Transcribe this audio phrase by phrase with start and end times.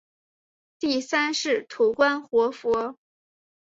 [0.79, 2.97] 第三世土观活佛。